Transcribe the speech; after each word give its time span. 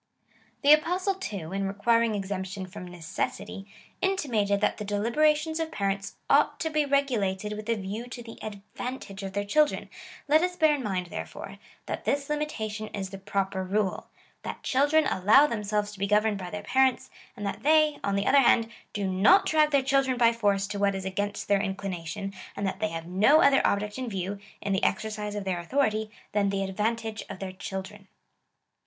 ^ 0.29 0.33
The 0.63 0.73
Apostle, 0.73 1.13
too, 1.13 1.53
in 1.53 1.67
re 1.67 1.75
quiring 1.75 2.15
exemption 2.15 2.65
from 2.65 2.87
necessity,^ 2.87 3.67
intimated 4.01 4.59
that 4.59 4.77
the 4.77 4.83
deli 4.83 5.11
berations 5.11 5.59
of 5.59 5.71
parents 5.71 6.15
ought 6.27 6.59
to 6.61 6.71
be 6.71 6.85
regulated 6.85 7.53
with 7.53 7.69
a 7.69 7.75
view 7.75 8.07
to 8.07 8.23
the 8.23 8.39
advantage 8.43 9.21
of 9.21 9.33
their 9.33 9.45
children. 9.45 9.91
Let 10.27 10.41
us 10.41 10.55
bear 10.55 10.73
in 10.73 10.81
mind, 10.81 11.11
therefore, 11.11 11.59
that 11.85 12.05
this 12.05 12.31
limitation 12.31 12.87
is 12.95 13.11
the 13.11 13.19
proper 13.19 13.63
rule— 13.63 14.07
that 14.41 14.63
children 14.63 15.05
allow 15.05 15.45
themselves 15.45 15.91
to 15.91 15.99
be 15.99 16.07
governed 16.07 16.39
by 16.39 16.49
their 16.49 16.63
parents, 16.63 17.11
and 17.37 17.45
that 17.45 17.61
they, 17.61 17.99
on 18.03 18.15
the 18.15 18.25
other 18.25 18.39
hand, 18.41 18.69
do 18.93 19.05
not 19.05 19.45
drag 19.45 19.69
their 19.69 19.83
children 19.83 20.17
by 20.17 20.33
force 20.33 20.65
to 20.69 20.79
what 20.79 20.95
is 20.95 21.05
against 21.05 21.47
their 21.47 21.61
inclination, 21.61 22.33
and 22.55 22.65
that 22.65 22.79
they 22.79 22.89
have 22.89 23.05
no 23.05 23.39
other 23.41 23.61
object 23.67 23.99
in 23.99 24.09
view, 24.09 24.39
in 24.61 24.73
the 24.73 24.83
exercise 24.83 25.35
of 25.35 25.43
their 25.43 25.59
authority, 25.59 26.09
than 26.31 26.49
the 26.49 26.63
advantage 26.63 27.23
of 27.29 27.37
their 27.37 27.51
children. 27.51 28.07